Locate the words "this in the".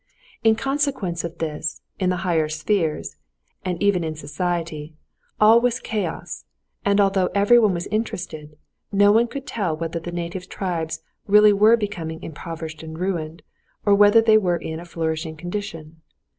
1.37-2.15